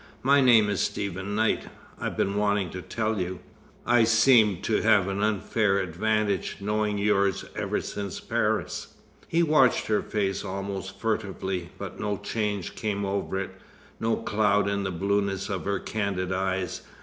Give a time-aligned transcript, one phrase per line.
[0.23, 1.65] My name is Stephen Knight.
[1.99, 3.39] I've been wanting to tell you
[3.85, 8.95] I seemed to have an unfair advantage, knowing yours ever since Paris."
[9.27, 13.51] He watched her face almost furtively, but no change came over it,
[13.99, 16.81] no cloud in the blueness of her candid eyes.